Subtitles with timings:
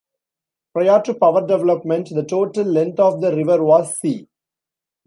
[0.73, 4.27] Prior to power development the total length of the river was c.